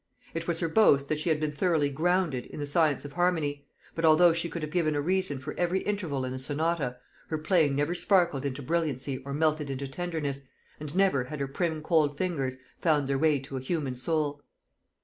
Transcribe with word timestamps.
It 0.33 0.47
was 0.47 0.61
her 0.61 0.67
boast 0.67 1.09
that 1.09 1.19
she 1.19 1.29
had 1.29 1.39
been 1.39 1.51
thoroughly 1.51 1.91
"grounded" 1.91 2.47
in 2.47 2.59
the 2.59 2.65
science 2.65 3.05
of 3.05 3.13
harmony; 3.13 3.67
but 3.93 4.03
although 4.03 4.33
she 4.33 4.49
could 4.49 4.63
have 4.63 4.71
given 4.71 4.95
a 4.95 4.99
reason 5.01 5.37
for 5.37 5.53
every 5.59 5.81
interval 5.83 6.25
in 6.25 6.33
a 6.33 6.39
sonata, 6.39 6.97
her 7.27 7.37
playing 7.37 7.75
never 7.75 7.93
sparkled 7.93 8.43
into 8.43 8.63
brilliancy 8.63 9.21
or 9.23 9.31
melted 9.31 9.69
into 9.69 9.87
tenderness, 9.87 10.41
and 10.79 10.95
never 10.95 11.25
had 11.25 11.39
her 11.39 11.47
prim 11.47 11.83
cold 11.83 12.17
fingers 12.17 12.57
found 12.79 13.07
their 13.07 13.19
way 13.19 13.37
to 13.41 13.57
a 13.57 13.61
human 13.61 13.93
soul. 13.93 14.41